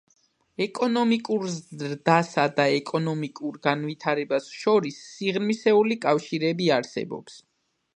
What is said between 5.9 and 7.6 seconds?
კავშირი არსებობს.